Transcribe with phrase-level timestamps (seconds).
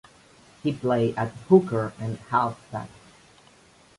[0.63, 2.89] He played at hooker and halfback.